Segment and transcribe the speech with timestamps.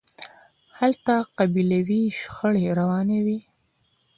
[0.79, 3.39] هلته قبیلوي شخړې روانې وي.